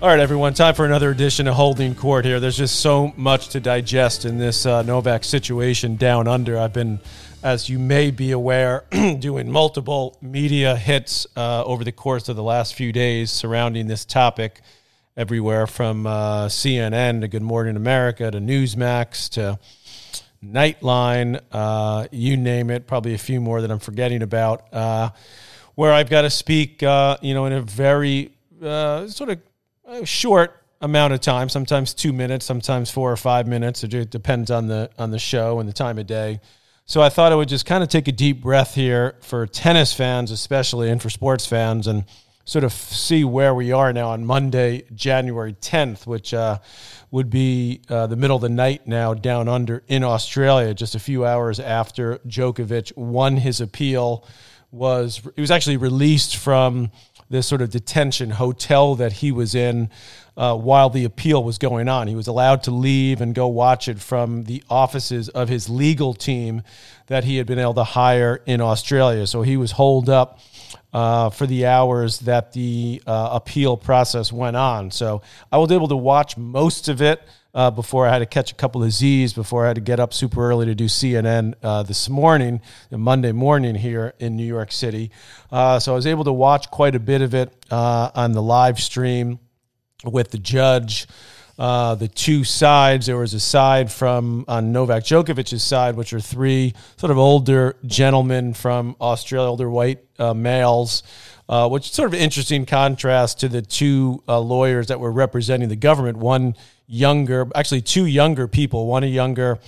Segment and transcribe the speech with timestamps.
[0.00, 2.38] All right, everyone, time for another edition of Holding Court here.
[2.38, 6.56] There's just so much to digest in this uh, Novak situation down under.
[6.56, 7.00] I've been,
[7.42, 8.84] as you may be aware,
[9.18, 14.04] doing multiple media hits uh, over the course of the last few days surrounding this
[14.04, 14.60] topic,
[15.16, 19.58] everywhere from uh, CNN to Good Morning America to Newsmax to
[20.44, 25.10] Nightline, uh, you name it, probably a few more that I'm forgetting about, uh,
[25.74, 28.30] where I've got to speak, uh, you know, in a very
[28.60, 29.40] sort of
[29.88, 33.82] a short amount of time, sometimes two minutes, sometimes four or five minutes.
[33.82, 36.40] It depends on the on the show and the time of day.
[36.84, 39.92] So I thought I would just kind of take a deep breath here for tennis
[39.92, 42.04] fans, especially, and for sports fans, and
[42.44, 46.58] sort of see where we are now on Monday, January 10th, which uh,
[47.10, 50.98] would be uh, the middle of the night now down under in Australia, just a
[50.98, 54.24] few hours after Djokovic won his appeal.
[54.70, 56.90] Was he was actually released from
[57.30, 59.90] this sort of detention hotel that he was in
[60.36, 62.06] uh, while the appeal was going on.
[62.06, 66.14] He was allowed to leave and go watch it from the offices of his legal
[66.14, 66.62] team
[67.08, 69.26] that he had been able to hire in Australia.
[69.26, 70.40] So he was holed up.
[70.90, 74.90] Uh, for the hours that the uh, appeal process went on.
[74.90, 75.20] So
[75.52, 77.20] I was able to watch most of it
[77.58, 79.98] uh, before I had to catch a couple of Z's before I had to get
[79.98, 84.70] up super early to do CNN uh, this morning, Monday morning here in New York
[84.70, 85.10] City.
[85.50, 88.40] Uh, so I was able to watch quite a bit of it uh, on the
[88.40, 89.40] live stream
[90.04, 91.08] with the judge.
[91.58, 93.06] Uh, the two sides.
[93.06, 97.74] There was a side from on Novak Djokovic's side, which are three sort of older
[97.84, 101.02] gentlemen from Australia, older white uh, males,
[101.48, 105.68] uh, which is sort of interesting contrast to the two uh, lawyers that were representing
[105.68, 106.18] the government.
[106.18, 106.54] One
[106.88, 108.86] younger, actually two younger people.
[108.86, 109.60] One a younger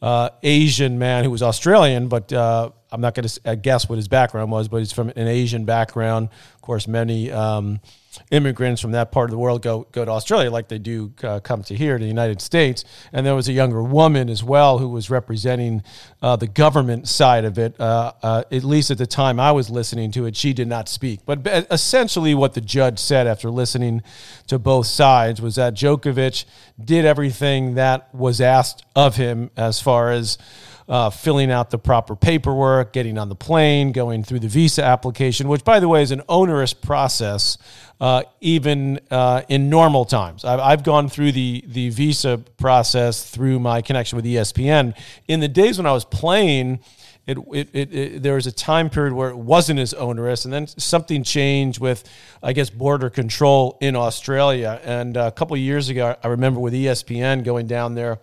[0.00, 4.08] uh, Asian man who was Australian, but uh, I'm not going to guess what his
[4.08, 6.28] background was, but he's from an Asian background.
[6.54, 7.80] Of course, many um,
[8.30, 11.40] immigrants from that part of the world go go to Australia, like they do uh,
[11.40, 12.84] come to here to the United States.
[13.12, 15.82] And there was a younger woman as well who was representing
[16.22, 17.78] uh, the government side of it.
[17.80, 20.88] Uh, uh at least at the time I was listening to it, she did not
[20.88, 21.20] speak.
[21.24, 24.02] But essentially, what the judge said after listening
[24.46, 26.44] to both sides was that Djokovic
[26.82, 30.38] did everything that was asked of him as far as
[30.88, 35.48] uh, filling out the proper paperwork, getting on the plane, going through the visa application,
[35.48, 37.58] which, by the way, is an onerous process,
[38.00, 40.44] uh, even uh, in normal times.
[40.44, 44.96] I've, I've gone through the, the visa process through my connection with ESPN.
[45.26, 46.80] In the days when I was playing,
[47.26, 50.54] it, it, it, it, there was a time period where it wasn't as onerous, and
[50.54, 52.08] then something changed with,
[52.42, 54.80] I guess, border control in Australia.
[54.82, 58.18] And a couple of years ago, I remember with ESPN going down there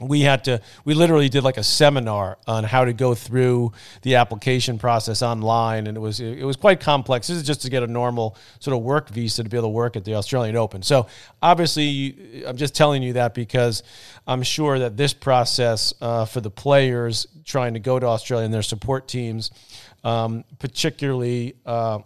[0.00, 3.72] we had to we literally did like a seminar on how to go through
[4.02, 7.28] the application process online and it was it was quite complex.
[7.28, 9.72] This is just to get a normal sort of work visa to be able to
[9.72, 10.82] work at the australian open.
[10.82, 11.06] So
[11.44, 13.82] obviously i'm just telling you that because
[14.26, 18.54] i'm sure that this process uh, for the players trying to go to australia and
[18.54, 19.50] their support teams
[20.02, 21.98] um, particularly uh,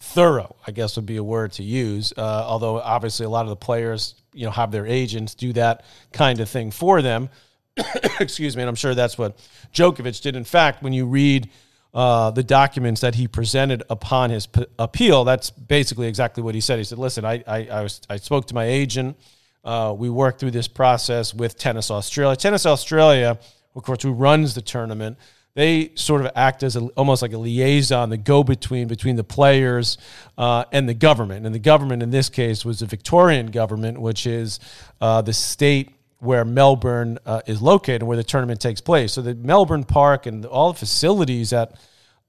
[0.00, 3.50] thorough i guess would be a word to use uh, although obviously a lot of
[3.50, 7.28] the players you know have their agents do that kind of thing for them.
[8.20, 9.36] Excuse me, and I'm sure that's what
[9.72, 10.36] Djokovic did.
[10.36, 11.50] In fact, when you read
[11.94, 16.60] uh, the documents that he presented upon his p- appeal, that's basically exactly what he
[16.60, 16.78] said.
[16.78, 19.16] He said, "Listen, I I, I, was, I spoke to my agent.
[19.64, 22.36] Uh, we worked through this process with Tennis Australia.
[22.36, 23.38] Tennis Australia,
[23.74, 25.18] of course, who runs the tournament."
[25.56, 29.24] They sort of act as a, almost like a liaison, the go between between the
[29.24, 29.96] players
[30.36, 31.46] uh, and the government.
[31.46, 34.60] And the government in this case was the Victorian government, which is
[35.00, 39.14] uh, the state where Melbourne uh, is located, and where the tournament takes place.
[39.14, 41.72] So the Melbourne Park and all the facilities at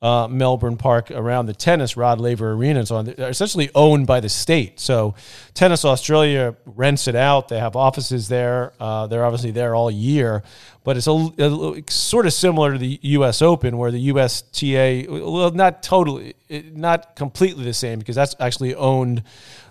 [0.02, 3.06] uh, Melbourne Park around the tennis Rod Laver Arena and so on.
[3.06, 4.80] They're essentially owned by the state.
[4.80, 5.16] So
[5.56, 7.48] Tennis Australia rents it out.
[7.48, 8.74] They have offices there.
[8.80, 10.44] Uh, they're obviously there all year.
[10.84, 13.42] But it's a, a, sort of similar to the U.S.
[13.42, 19.24] Open, where the USTA, well, not totally, not completely the same, because that's actually owned.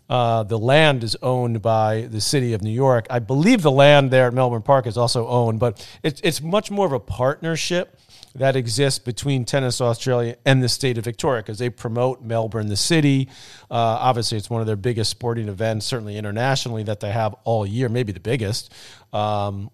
[0.08, 3.06] Uh, the land is owned by the city of New York.
[3.10, 6.70] I believe the land there at Melbourne Park is also owned, but it's it's much
[6.70, 7.98] more of a partnership
[8.38, 12.76] that exists between Tennis Australia and the state of Victoria because they promote Melbourne, the
[12.76, 13.28] city.
[13.70, 17.66] Uh, obviously, it's one of their biggest sporting events, certainly internationally, that they have all
[17.66, 18.72] year, maybe the biggest.
[19.12, 19.70] Um,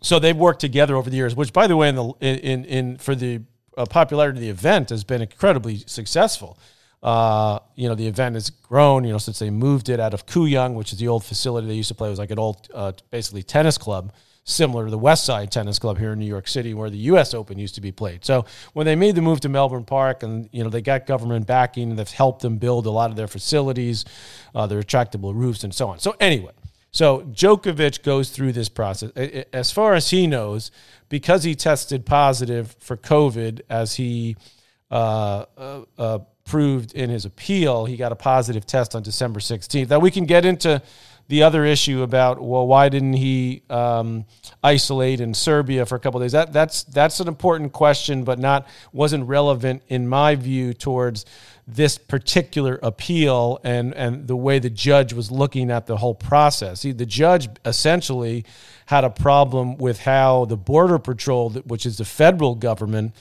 [0.00, 2.96] so they've worked together over the years, which, by the way, in the in in
[2.98, 3.42] for the
[3.76, 6.58] uh, popularity of the event has been incredibly successful.
[7.02, 10.26] Uh, you know, the event has grown, you know, since they moved it out of
[10.26, 12.08] Kooyong, which is the old facility they used to play.
[12.08, 14.12] It was like an old, uh, basically tennis club
[14.44, 17.34] similar to the West Side Tennis Club here in New York City, where the U.S.
[17.34, 18.24] Open used to be played.
[18.24, 21.46] So when they made the move to Melbourne Park, and you know they got government
[21.46, 24.04] backing that's helped them build a lot of their facilities,
[24.54, 25.98] uh, their retractable roofs, and so on.
[25.98, 26.52] So anyway,
[26.90, 29.10] so Djokovic goes through this process.
[29.52, 30.70] As far as he knows,
[31.08, 34.36] because he tested positive for COVID, as he
[34.90, 39.88] uh, uh, uh proved in his appeal, he got a positive test on December 16th.
[39.88, 40.82] Now we can get into
[41.30, 44.24] the other issue about well, why didn't he um,
[44.64, 46.32] isolate in Serbia for a couple days?
[46.32, 51.24] That that's that's an important question, but not wasn't relevant in my view towards
[51.68, 56.80] this particular appeal and and the way the judge was looking at the whole process.
[56.80, 58.44] See, the judge essentially
[58.86, 63.14] had a problem with how the border patrol, which is the federal government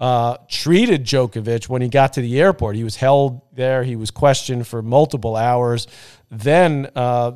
[0.00, 2.76] uh, treated Djokovic when he got to the airport.
[2.76, 3.84] He was held there.
[3.84, 5.86] He was questioned for multiple hours.
[6.30, 7.32] Then uh,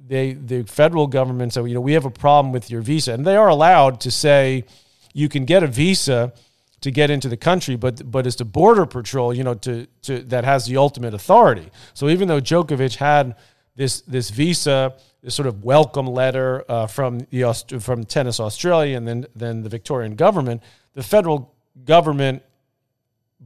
[0.00, 3.26] they, the federal government said, you know, we have a problem with your visa, and
[3.26, 4.64] they are allowed to say
[5.12, 6.32] you can get a visa
[6.80, 10.20] to get into the country, but but it's the border patrol, you know, to, to
[10.24, 11.68] that has the ultimate authority.
[11.92, 13.34] So even though Djokovic had
[13.74, 19.06] this this visa, this sort of welcome letter uh, from the from Tennis Australia and
[19.06, 20.62] then then the Victorian government,
[20.94, 22.42] the federal government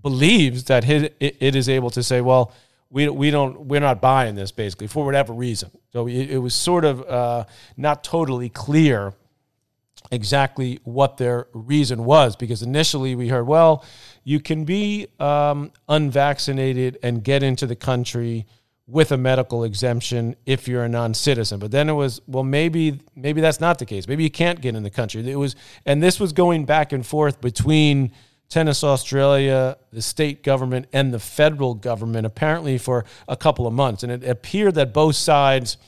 [0.00, 2.52] believes that it, is able to say, well,
[2.90, 5.70] we, we don't we're not buying this basically for whatever reason.
[5.92, 7.44] So it, it was sort of uh,
[7.76, 9.14] not totally clear
[10.10, 13.84] exactly what their reason was because initially we heard, well,
[14.24, 18.46] you can be um, unvaccinated and get into the country
[18.86, 21.58] with a medical exemption if you're a non-citizen.
[21.58, 24.08] But then it was, well, maybe maybe that's not the case.
[24.08, 25.28] Maybe you can't get in the country.
[25.30, 25.56] It was,
[25.86, 28.12] and this was going back and forth between
[28.48, 34.02] Tennis Australia, the state government, and the federal government apparently for a couple of months.
[34.02, 35.78] And it appeared that both sides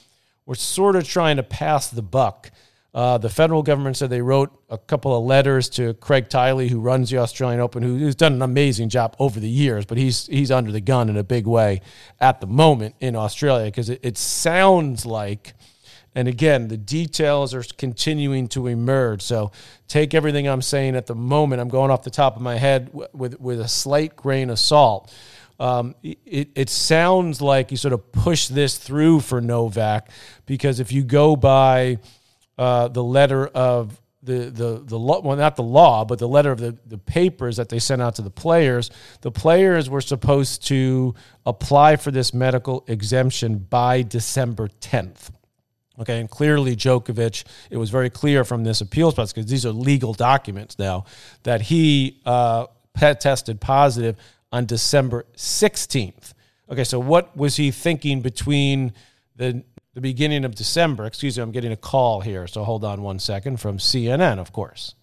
[0.47, 2.50] were sort of trying to pass the buck.
[2.94, 6.79] Uh, the federal government said they wrote a couple of letters to Craig Tiley, who
[6.79, 10.26] runs the Australian Open, who, who's done an amazing job over the years, but he's
[10.29, 11.81] he's under the gun in a big way
[12.20, 15.55] at the moment in Australia because it, it sounds like,
[16.14, 19.23] and again, the details are continuing to emerge.
[19.23, 19.50] So
[19.88, 21.61] take everything I'm saying at the moment.
[21.61, 25.12] I'm going off the top of my head with with a slight grain of salt.
[25.58, 30.11] Um, it, it sounds like you sort of push this through for Novak
[30.47, 31.99] because if you go by
[32.58, 36.50] uh, the letter of the the the law, well, not the law, but the letter
[36.50, 38.90] of the, the papers that they sent out to the players.
[39.20, 41.14] The players were supposed to
[41.44, 45.30] apply for this medical exemption by December 10th.
[46.00, 49.70] Okay, and clearly Djokovic, it was very clear from this appeals process because these are
[49.70, 51.04] legal documents now
[51.44, 52.66] that he uh,
[52.96, 54.16] tested positive
[54.50, 56.32] on December 16th.
[56.70, 58.92] Okay, so what was he thinking between
[59.36, 59.62] the
[59.94, 61.06] the beginning of December.
[61.06, 64.52] Excuse me, I'm getting a call here, so hold on one second from CNN, of
[64.52, 64.94] course.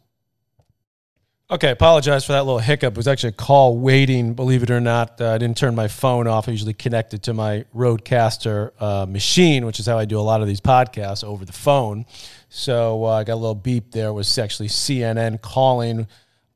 [1.50, 2.94] Okay, apologize for that little hiccup.
[2.94, 5.20] It was actually a call waiting, believe it or not.
[5.20, 6.48] Uh, I didn't turn my phone off.
[6.48, 10.22] I usually connect it to my Rodecaster uh, machine, which is how I do a
[10.22, 12.06] lot of these podcasts over the phone.
[12.48, 14.10] So uh, I got a little beep there.
[14.10, 16.08] It was actually CNN calling.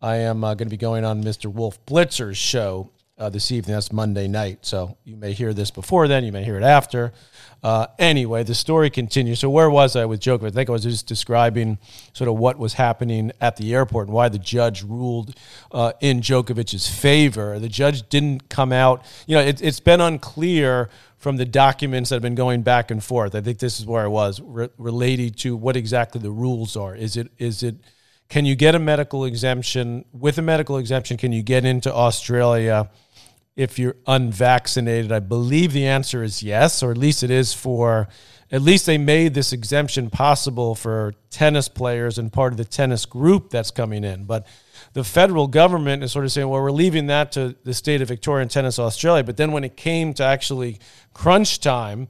[0.02, 1.52] I am uh, going to be going on Mr.
[1.52, 3.76] Wolf Blitzer's show uh, this evening.
[3.76, 4.66] That's Monday night.
[4.66, 7.14] So you may hear this before then, you may hear it after.
[7.64, 9.40] Uh, anyway, the story continues.
[9.40, 10.48] So where was I with Djokovic?
[10.48, 11.80] I think I was just describing
[12.14, 15.36] sort of what was happening at the airport and why the judge ruled
[15.72, 17.58] uh, in Djokovic's favor.
[17.58, 19.04] The judge didn't come out.
[19.26, 23.04] You know, it, it's been unclear from the documents that have been going back and
[23.04, 23.34] forth.
[23.34, 26.95] I think this is where I was re- related to what exactly the rules are.
[26.95, 27.78] Is it is it
[28.30, 30.06] can you get a medical exemption?
[30.12, 32.90] With a medical exemption, can you get into Australia?
[33.56, 35.12] If you're unvaccinated?
[35.12, 38.07] I believe the answer is yes, or at least it is for,
[38.52, 43.06] at least they made this exemption possible for tennis players and part of the tennis
[43.06, 44.26] group that's coming in.
[44.26, 44.45] But
[44.94, 48.07] the federal government is sort of saying, well, we're leaving that to the state of
[48.07, 49.24] Victoria and Tennis Australia.
[49.24, 50.80] But then when it came to actually
[51.14, 52.07] crunch time,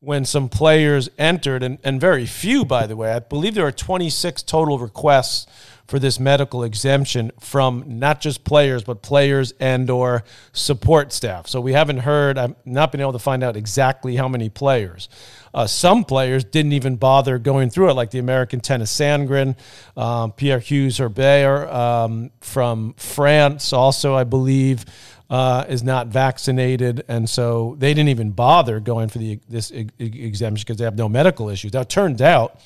[0.00, 3.72] when some players entered, and, and very few, by the way, I believe there are
[3.72, 5.46] 26 total requests
[5.88, 11.48] for this medical exemption from not just players but players and or support staff.
[11.48, 12.36] So we haven't heard.
[12.36, 15.08] I've not been able to find out exactly how many players.
[15.54, 19.56] Uh, some players didn't even bother going through it, like the American Tennys Sandgren,
[19.96, 24.84] um, Pierre-Hugues Herbert um, from France, also I believe.
[25.30, 30.64] Uh, is not vaccinated, and so they didn't even bother going for the this exemption
[30.64, 31.74] because they have no medical issues.
[31.74, 32.58] Now, it turned out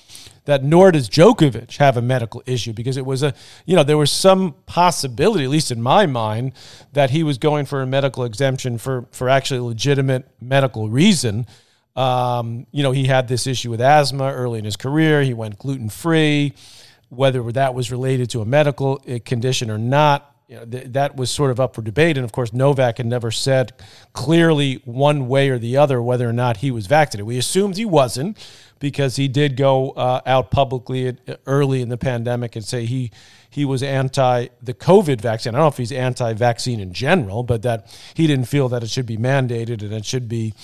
[0.45, 3.35] that nor does Djokovic have a medical issue because it was a,
[3.65, 6.53] you know, there was some possibility, at least in my mind,
[6.93, 11.47] that he was going for a medical exemption for, for actually a legitimate medical reason.
[11.95, 15.23] Um, you know, he had this issue with asthma early in his career.
[15.23, 16.55] He went gluten free.
[17.11, 21.17] Whether that was related to a medical uh, condition or not, you know, th- that
[21.17, 22.17] was sort of up for debate.
[22.17, 23.73] And of course, Novak had never said
[24.13, 27.27] clearly one way or the other whether or not he was vaccinated.
[27.27, 28.39] We assumed he wasn't
[28.79, 33.11] because he did go uh, out publicly at, early in the pandemic and say he
[33.49, 35.55] he was anti the COVID vaccine.
[35.55, 38.83] I don't know if he's anti vaccine in general, but that he didn't feel that
[38.83, 40.55] it should be mandated and it should be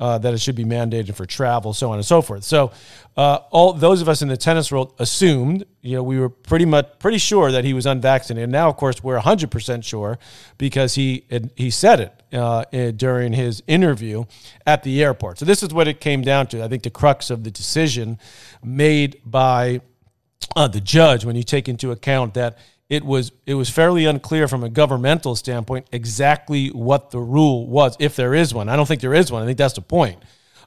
[0.00, 2.44] uh, that it should be mandated for travel, so on and so forth.
[2.44, 2.72] So,
[3.16, 6.64] uh, all those of us in the tennis world assumed, you know, we were pretty
[6.64, 8.50] much pretty sure that he was unvaccinated.
[8.50, 10.18] Now, of course, we're hundred percent sure
[10.56, 11.24] because he
[11.56, 14.24] he said it uh, during his interview
[14.66, 15.38] at the airport.
[15.38, 16.62] So this is what it came down to.
[16.62, 18.18] I think the crux of the decision
[18.62, 19.80] made by
[20.56, 24.48] uh, the judge when you take into account that it was it was fairly unclear
[24.48, 28.68] from a governmental standpoint exactly what the rule was, if there is one.
[28.68, 29.42] I don't think there is one.
[29.42, 30.22] I think that's the point.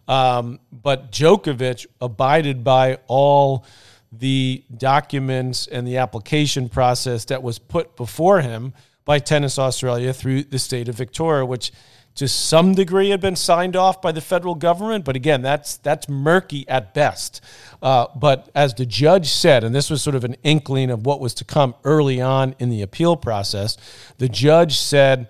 [0.08, 3.66] Um, but Djokovic abided by all
[4.12, 8.74] the documents and the application process that was put before him
[9.06, 11.72] by Tennis Australia through the state of Victoria, which
[12.16, 16.10] to some degree had been signed off by the federal government, but again, that's that's
[16.10, 17.42] murky at best.
[17.82, 21.20] Uh, but as the judge said, and this was sort of an inkling of what
[21.20, 23.78] was to come early on in the appeal process,
[24.18, 25.30] the judge said,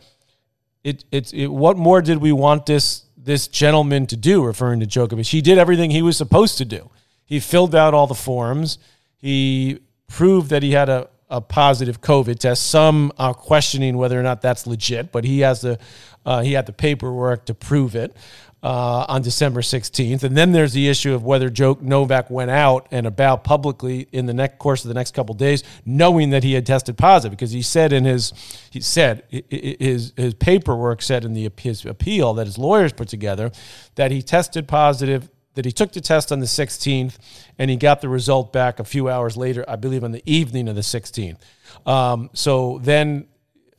[0.83, 4.88] "It, it, it what more did we want this this gentleman to do?" Referring to
[4.88, 6.89] Djokovic, he did everything he was supposed to do.
[7.25, 8.79] He filled out all the forms.
[9.17, 12.69] He proved that he had a a positive COVID test.
[12.69, 15.79] Some are questioning whether or not that's legit, but he has the
[16.25, 18.15] uh, he had the paperwork to prove it
[18.63, 20.23] uh, on December 16th.
[20.23, 24.27] And then there's the issue of whether Joe Novak went out and about publicly in
[24.27, 27.51] the next course of the next couple days, knowing that he had tested positive, because
[27.51, 28.33] he said in his
[28.69, 33.51] he said his his paperwork said in the his appeal that his lawyers put together
[33.95, 37.17] that he tested positive that he took the test on the 16th
[37.58, 40.67] and he got the result back a few hours later, I believe on the evening
[40.67, 41.38] of the 16th.
[41.86, 43.27] Um, so then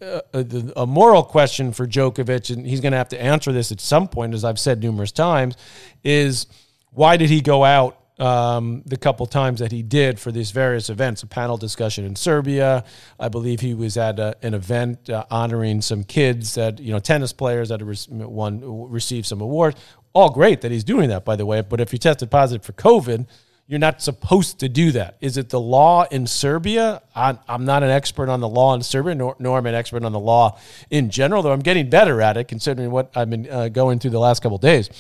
[0.02, 3.70] uh, a, a, moral question for Djokovic, and he's going to have to answer this
[3.70, 5.56] at some point, as I've said numerous times,
[6.02, 6.46] is
[6.90, 10.90] why did he go out um, the couple times that he did for these various
[10.90, 11.22] events?
[11.22, 12.84] A panel discussion in Serbia.
[13.18, 16.98] I believe he was at a, an event uh, honoring some kids that you know
[16.98, 19.76] tennis players that re- one received some awards
[20.12, 21.60] all great that he's doing that, by the way.
[21.62, 23.26] But if you tested positive for COVID,
[23.66, 25.16] you're not supposed to do that.
[25.20, 27.00] Is it the law in Serbia?
[27.14, 30.04] I'm not an expert on the law in Serbia, nor, nor am I an expert
[30.04, 30.58] on the law
[30.90, 34.10] in general, though I'm getting better at it considering what I've been uh, going through
[34.10, 34.90] the last couple days.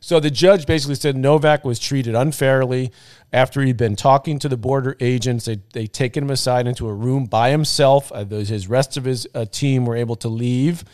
[0.00, 2.92] So the judge basically said Novak was treated unfairly
[3.32, 5.46] after he'd been talking to the border agents.
[5.46, 8.12] They they taken him aside into a room by himself.
[8.12, 10.84] Uh, his rest of his uh, team were able to leave.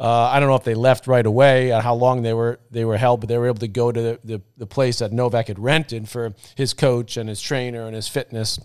[0.00, 2.86] Uh, I don't know if they left right away, uh, how long they were they
[2.86, 5.48] were held, but they were able to go to the, the, the, place that Novak
[5.48, 8.58] had rented for his coach and his trainer and his fitness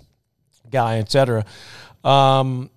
[0.71, 1.43] guy, etc.
[2.05, 2.69] Um,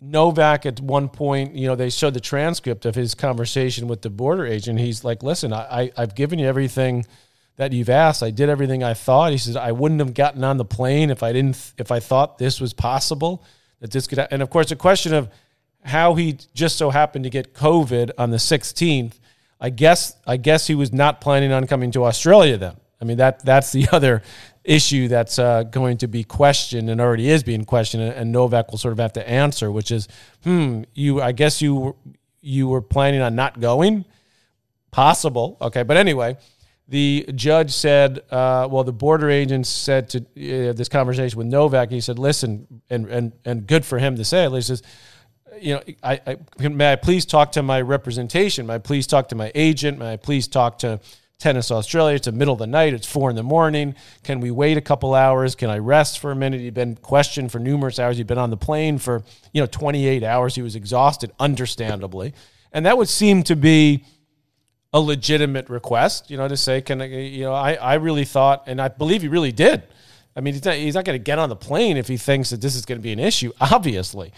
[0.00, 4.10] Novak at one point, you know, they showed the transcript of his conversation with the
[4.10, 4.78] border agent.
[4.78, 7.04] He's like, "Listen, I, I have given you everything."
[7.56, 8.22] that you've asked.
[8.22, 9.32] I did everything I thought.
[9.32, 12.38] He says I wouldn't have gotten on the plane if I didn't if I thought
[12.38, 13.42] this was possible
[13.80, 14.20] that this could.
[14.30, 15.28] And of course, a question of
[15.84, 19.14] how he just so happened to get COVID on the 16th.
[19.60, 22.76] I guess I guess he was not planning on coming to Australia then.
[23.00, 24.22] I mean that that's the other
[24.64, 28.78] issue that's uh, going to be questioned and already is being questioned, and Novak will
[28.78, 30.08] sort of have to answer, which is,
[30.44, 31.96] hmm, you I guess you
[32.40, 34.04] you were planning on not going,
[34.90, 36.36] possible, okay, but anyway.
[36.90, 41.90] The judge said, uh, well, the border agents said to uh, this conversation with Novak,
[41.90, 44.82] he said, listen, and, and, and good for him to say at least says,
[45.60, 48.66] you know, I, I, may I please talk to my representation?
[48.66, 49.98] May I please talk to my agent?
[49.98, 51.00] May I please talk to
[51.38, 52.16] Tennis Australia?
[52.16, 52.94] It's the middle of the night.
[52.94, 53.94] It's four in the morning.
[54.22, 55.54] Can we wait a couple hours?
[55.54, 56.60] Can I rest for a minute?
[56.60, 58.16] He'd been questioned for numerous hours.
[58.16, 59.22] He'd been on the plane for,
[59.52, 60.54] you know, 28 hours.
[60.54, 62.34] He was exhausted, understandably.
[62.72, 64.04] And that would seem to be
[64.92, 68.64] a legitimate request, you know, to say, can I, you know, I, I really thought,
[68.66, 69.82] and I believe he really did
[70.38, 72.50] I mean, he's not, he's not going to get on the plane if he thinks
[72.50, 74.32] that this is going to be an issue, obviously.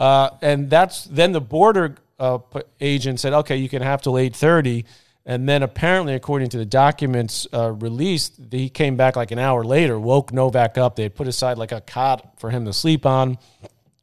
[0.00, 2.38] Uh, and that's then the border uh,
[2.80, 4.84] agent said, okay, you can have till 8.30.
[5.26, 9.62] And then apparently, according to the documents uh, released, he came back like an hour
[9.64, 10.96] later, woke Novak up.
[10.96, 13.38] They had put aside like a cot for him to sleep on,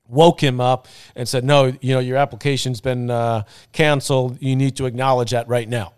[0.08, 3.44] woke him up and said, no, you know, your application's been uh,
[3.74, 4.42] canceled.
[4.42, 5.94] You need to acknowledge that right now.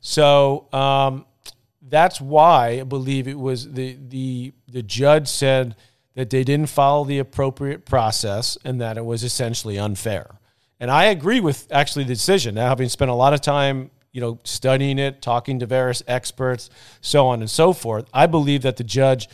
[0.00, 1.24] So um,
[1.90, 5.76] that's why I believe it was the the the judge said
[6.14, 10.38] that they didn't follow the appropriate process and that it was essentially unfair.
[10.78, 12.54] And I agree with actually the decision.
[12.54, 16.70] Now, having spent a lot of time you know, studying it, talking to various experts,
[17.00, 19.28] so on and so forth, I believe that the judge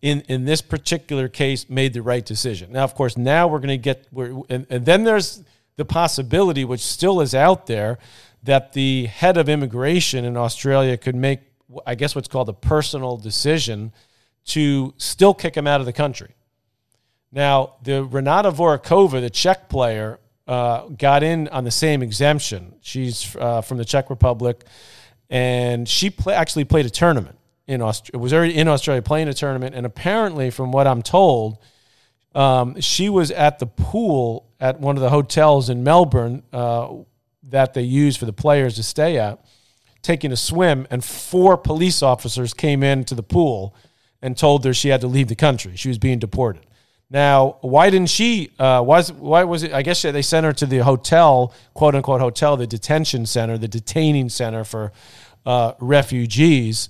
[0.00, 2.72] in, in this particular case made the right decision.
[2.72, 4.06] Now, of course, now we're going to get,
[4.48, 5.42] and, and then there's
[5.76, 7.98] the possibility, which still is out there,
[8.42, 11.40] that the head of immigration in Australia could make,
[11.86, 13.92] I guess, what's called a personal decision
[14.46, 16.34] to still kick him out of the country.
[17.30, 22.74] Now, the Renata Voráčová, the Czech player, uh, got in on the same exemption.
[22.80, 24.64] She's uh, from the Czech Republic,
[25.30, 28.22] and she play, actually played a tournament in Australia.
[28.22, 31.58] Was already in Australia playing a tournament, and apparently, from what I'm told,
[32.34, 36.88] um, she was at the pool at one of the hotels in Melbourne uh,
[37.44, 39.44] that they use for the players to stay at,
[40.02, 43.74] taking a swim, and four police officers came into the pool
[44.20, 45.76] and told her she had to leave the country.
[45.76, 46.66] She was being deported.
[47.10, 48.52] Now, why didn't she?
[48.58, 49.72] Uh, why was it?
[49.72, 53.68] I guess they sent her to the hotel, quote unquote hotel, the detention center, the
[53.68, 54.92] detaining center for
[55.44, 56.88] uh, refugees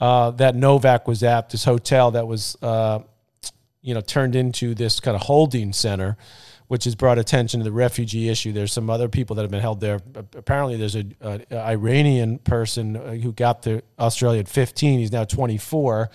[0.00, 1.50] uh, that Novak was at.
[1.50, 3.00] This hotel that was, uh,
[3.80, 6.16] you know, turned into this kind of holding center
[6.70, 8.52] which has brought attention to the refugee issue.
[8.52, 9.98] There's some other people that have been held there.
[10.14, 15.00] Apparently, there's a, a, a Iranian person uh, who got to Australia at 15.
[15.00, 16.10] He's now 24,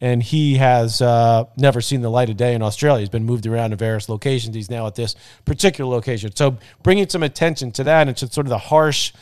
[0.00, 2.98] and he has uh, never seen the light of day in Australia.
[2.98, 4.56] He's been moved around to various locations.
[4.56, 5.14] He's now at this
[5.44, 6.34] particular location.
[6.34, 9.12] So, bringing some attention to that and to sort of the harsh,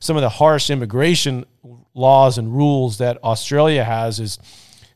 [0.00, 1.44] some of the harsh immigration
[1.92, 4.38] laws and rules that Australia has is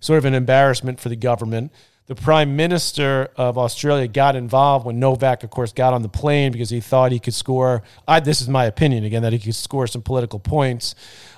[0.01, 1.73] sort of an embarrassment for the government
[2.07, 6.51] the prime minister of Australia got involved when Novak, of course, got on the plane
[6.51, 7.83] because he thought he could score.
[8.09, 10.97] I, this is my opinion again that he could score some political points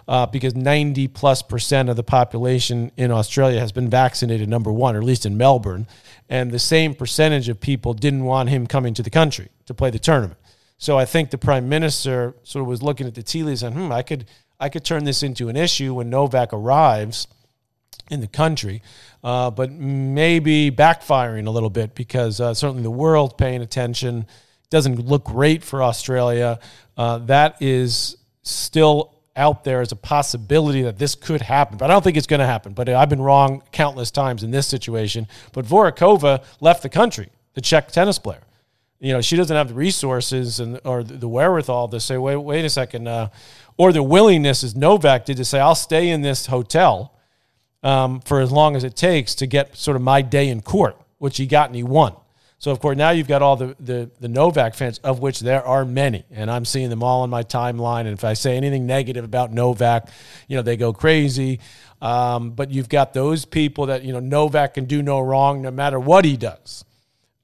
[0.09, 4.49] uh, because 90 plus percent of the population in Australia has been vaccinated.
[4.49, 5.87] Number one, or at least in Melbourne,
[6.29, 9.91] and the same percentage of people didn't want him coming to the country to play
[9.91, 10.39] the tournament.
[10.79, 13.75] So I think the prime minister sort of was looking at the tea leaves and
[13.75, 14.27] hmm, I could
[14.59, 17.27] I could turn this into an issue when Novak arrives
[18.11, 18.83] in the country,
[19.23, 24.27] uh, but maybe backfiring a little bit because uh, certainly the world paying attention
[24.71, 26.59] doesn't look great for Australia.
[26.97, 31.95] Uh, that is still out there as a possibility that this could happen, but I
[31.95, 32.73] don't think it's going to happen.
[32.73, 35.27] But I've been wrong countless times in this situation.
[35.53, 38.43] But Voráčová left the country, the Czech tennis player.
[39.01, 42.65] You know, she doesn't have the resources and or the wherewithal to say, wait, wait
[42.65, 43.29] a second, uh,
[43.77, 47.14] or the willingness, as Novak did, to say, I'll stay in this hotel
[47.85, 50.97] um, for as long as it takes to get sort of my day in court,
[51.19, 52.15] which he got and he won.
[52.59, 55.63] So of course now you've got all the, the the Novak fans, of which there
[55.65, 58.01] are many, and I'm seeing them all on my timeline.
[58.01, 60.09] And if I say anything negative about Novak,
[60.49, 61.61] you know they go crazy.
[62.01, 65.71] Um, but you've got those people that you know Novak can do no wrong no
[65.71, 66.85] matter what he does.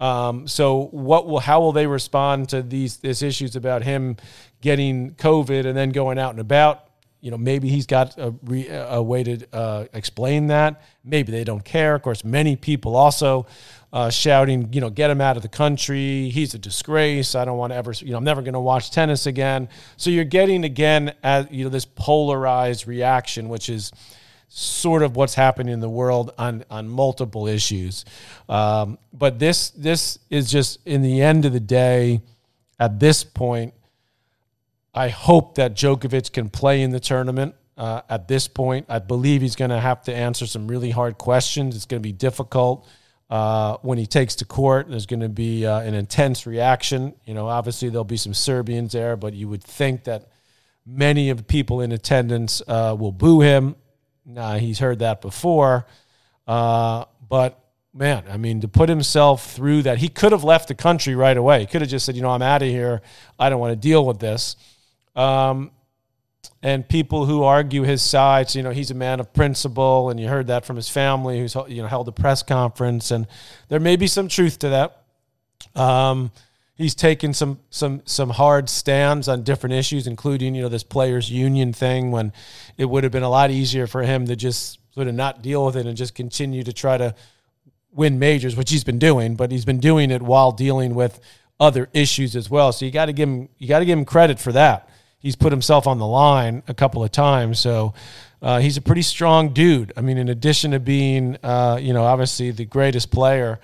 [0.00, 4.16] Um, so what will how will they respond to these these issues about him
[4.62, 6.89] getting COVID and then going out and about?
[7.20, 10.82] You know, maybe he's got a, re, a way to uh, explain that.
[11.04, 11.94] Maybe they don't care.
[11.94, 13.46] Of course, many people also
[13.92, 16.30] uh, shouting, you know, get him out of the country.
[16.30, 17.34] He's a disgrace.
[17.34, 19.68] I don't want to ever, you know, I'm never going to watch tennis again.
[19.96, 23.92] So you're getting again, at, you know, this polarized reaction, which is
[24.48, 28.04] sort of what's happening in the world on on multiple issues.
[28.48, 32.20] Um, but this this is just in the end of the day,
[32.78, 33.74] at this point
[34.94, 37.54] I hope that Djokovic can play in the tournament.
[37.76, 41.16] Uh, at this point, I believe he's going to have to answer some really hard
[41.16, 41.76] questions.
[41.76, 42.86] It's going to be difficult
[43.30, 44.90] uh, when he takes to court.
[44.90, 47.14] There's going to be uh, an intense reaction.
[47.24, 50.28] You know, obviously there'll be some Serbians there, but you would think that
[50.84, 53.76] many of the people in attendance uh, will boo him.
[54.26, 55.86] Nah, he's heard that before.
[56.46, 60.74] Uh, but man, I mean, to put himself through that, he could have left the
[60.74, 61.60] country right away.
[61.60, 63.02] He could have just said, you know, I'm out of here.
[63.38, 64.56] I don't want to deal with this.
[65.20, 65.70] Um,
[66.62, 70.28] and people who argue his sides, you know, he's a man of principle, and you
[70.28, 73.26] heard that from his family, who's you know held a press conference, and
[73.68, 75.04] there may be some truth to that.
[75.78, 76.30] Um,
[76.74, 81.30] he's taken some some some hard stands on different issues, including you know this players'
[81.30, 82.32] union thing, when
[82.78, 85.64] it would have been a lot easier for him to just sort of not deal
[85.64, 87.14] with it and just continue to try to
[87.92, 91.20] win majors, which he's been doing, but he's been doing it while dealing with
[91.58, 92.72] other issues as well.
[92.72, 94.89] So you got to give him you got to give him credit for that
[95.20, 97.60] he's put himself on the line a couple of times.
[97.60, 97.94] So
[98.42, 99.92] uh, he's a pretty strong dude.
[99.96, 103.60] I mean, in addition to being, uh, you know, obviously the greatest player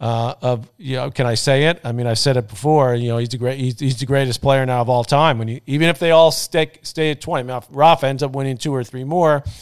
[0.00, 1.80] uh, of, you know, can I say it?
[1.84, 2.94] I mean, I said it before.
[2.94, 3.58] You know, he's the great.
[3.58, 5.38] He's, he's the greatest player now of all time.
[5.38, 8.56] When even if they all stay stay at twenty, now if Rafa ends up winning
[8.56, 9.44] two or three more.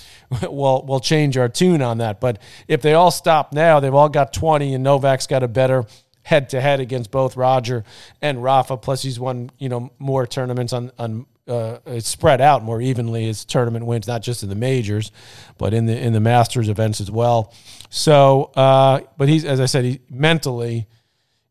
[0.43, 2.21] We'll, we'll change our tune on that.
[2.21, 5.87] But if they all stop now, they've all got 20, and Novak's got a better
[6.23, 7.85] head to head against both Roger
[8.23, 8.77] and Rafa.
[8.77, 13.29] Plus, he's won you know more tournaments on on uh, it's spread out more evenly
[13.29, 15.13] as tournament wins, not just in the majors,
[15.59, 17.53] but in the in the Masters events as well.
[17.91, 20.87] So, uh, but he's as I said, he mentally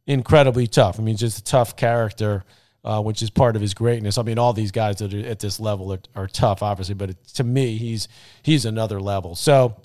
[0.07, 0.99] incredibly tough.
[0.99, 2.43] I mean, just a tough character.
[2.81, 4.17] Uh, which is part of his greatness.
[4.17, 7.09] I mean, all these guys that are at this level are, are tough, obviously, but
[7.09, 8.07] it, to me, he's
[8.41, 9.35] he's another level.
[9.35, 9.75] So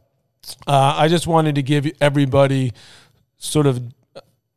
[0.68, 2.72] uh, I just wanted to give everybody
[3.36, 3.82] sort of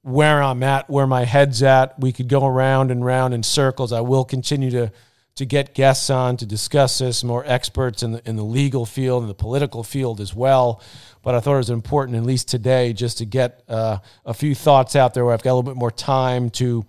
[0.03, 1.99] where I'm at, where my head's at.
[1.99, 3.91] We could go around and round in circles.
[3.91, 4.91] I will continue to
[5.37, 9.23] to get guests on to discuss this, more experts in the in the legal field
[9.23, 10.81] and the political field as well.
[11.23, 14.55] But I thought it was important, at least today, just to get uh, a few
[14.55, 16.85] thoughts out there where I've got a little bit more time to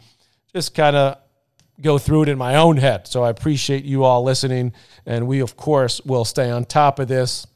[0.54, 1.18] just kind of
[1.80, 3.06] go through it in my own head.
[3.06, 4.72] So I appreciate you all listening,
[5.04, 7.46] and we of course will stay on top of this.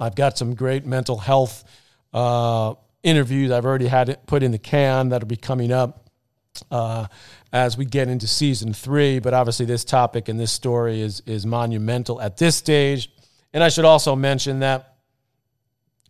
[0.00, 1.64] I've got some great mental health
[2.14, 6.04] uh, interviews I've already had it put in the can that'll be coming up
[6.70, 7.06] uh,
[7.54, 9.20] as we get into season three.
[9.20, 13.10] But obviously, this topic and this story is is monumental at this stage.
[13.54, 14.96] And I should also mention that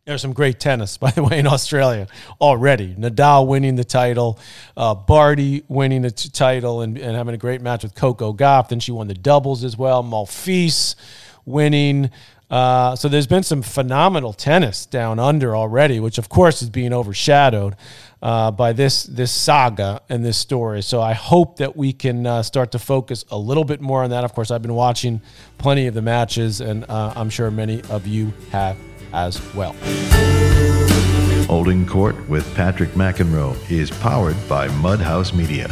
[0.06, 2.08] there's some great tennis, by the way, in Australia
[2.40, 2.94] already.
[2.94, 4.40] Nadal winning the title,
[4.76, 8.70] uh, Barty winning the t- title and, and having a great match with Coco Gauff.
[8.70, 10.02] Then she won the doubles as well.
[10.02, 10.96] Monfils
[11.44, 12.10] winning.
[12.50, 16.92] Uh, so there's been some phenomenal tennis down under already, which of course is being
[16.92, 17.74] overshadowed
[18.24, 20.82] uh, by this this saga and this story.
[20.82, 24.10] So I hope that we can uh, start to focus a little bit more on
[24.10, 24.24] that.
[24.24, 25.20] Of course, I've been watching
[25.58, 28.76] plenty of the matches, and uh, I'm sure many of you have
[29.12, 29.76] as well.
[31.46, 35.68] Holding Court with Patrick McEnroe is powered by Mudhouse Media.